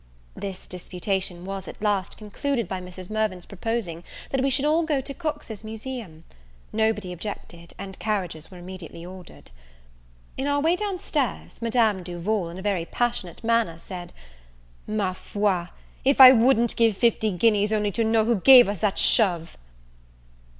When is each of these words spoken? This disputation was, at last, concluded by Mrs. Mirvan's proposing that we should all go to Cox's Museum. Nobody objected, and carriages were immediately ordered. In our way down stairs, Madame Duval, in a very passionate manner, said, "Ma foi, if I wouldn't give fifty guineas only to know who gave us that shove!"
This 0.35 0.65
disputation 0.65 1.45
was, 1.45 1.67
at 1.67 1.79
last, 1.79 2.17
concluded 2.17 2.67
by 2.67 2.81
Mrs. 2.81 3.11
Mirvan's 3.11 3.45
proposing 3.45 4.03
that 4.31 4.41
we 4.41 4.49
should 4.49 4.65
all 4.65 4.81
go 4.81 4.99
to 4.99 5.13
Cox's 5.13 5.63
Museum. 5.63 6.23
Nobody 6.73 7.13
objected, 7.13 7.75
and 7.77 7.99
carriages 7.99 8.49
were 8.49 8.57
immediately 8.57 9.05
ordered. 9.05 9.51
In 10.37 10.47
our 10.47 10.59
way 10.59 10.75
down 10.75 10.97
stairs, 10.97 11.61
Madame 11.61 12.01
Duval, 12.01 12.49
in 12.49 12.57
a 12.57 12.63
very 12.63 12.85
passionate 12.85 13.43
manner, 13.43 13.77
said, 13.77 14.11
"Ma 14.87 15.13
foi, 15.13 15.67
if 16.03 16.19
I 16.19 16.31
wouldn't 16.31 16.75
give 16.75 16.97
fifty 16.97 17.29
guineas 17.29 17.71
only 17.71 17.91
to 17.91 18.03
know 18.03 18.25
who 18.25 18.37
gave 18.37 18.67
us 18.67 18.79
that 18.79 18.97
shove!" 18.97 19.55